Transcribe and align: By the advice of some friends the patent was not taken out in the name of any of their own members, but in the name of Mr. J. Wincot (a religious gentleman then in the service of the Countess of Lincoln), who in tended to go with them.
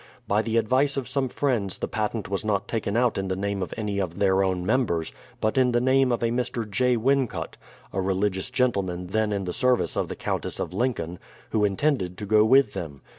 By 0.27 0.41
the 0.41 0.57
advice 0.57 0.97
of 0.97 1.07
some 1.07 1.29
friends 1.29 1.77
the 1.77 1.87
patent 1.87 2.27
was 2.27 2.43
not 2.43 2.67
taken 2.67 2.97
out 2.97 3.19
in 3.19 3.27
the 3.27 3.35
name 3.35 3.61
of 3.61 3.71
any 3.77 3.99
of 3.99 4.17
their 4.17 4.43
own 4.43 4.65
members, 4.65 5.13
but 5.39 5.59
in 5.59 5.73
the 5.73 5.79
name 5.79 6.11
of 6.11 6.21
Mr. 6.21 6.67
J. 6.67 6.97
Wincot 6.97 7.53
(a 7.93 8.01
religious 8.01 8.49
gentleman 8.49 9.05
then 9.05 9.31
in 9.31 9.43
the 9.43 9.53
service 9.53 9.95
of 9.95 10.07
the 10.07 10.15
Countess 10.15 10.59
of 10.59 10.73
Lincoln), 10.73 11.19
who 11.51 11.63
in 11.63 11.75
tended 11.77 12.17
to 12.17 12.25
go 12.25 12.43
with 12.43 12.73
them. 12.73 13.03